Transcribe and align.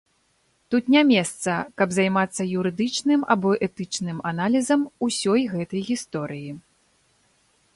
Тут 0.75 0.83
не 0.93 1.01
месца, 1.09 1.57
каб 1.81 1.91
займацца 1.97 2.47
юрыдычным 2.61 3.21
або 3.35 3.51
этычным 3.67 4.17
аналізам 4.31 4.81
усёй 5.09 5.41
гэтай 5.53 5.81
гісторыі. 5.91 6.51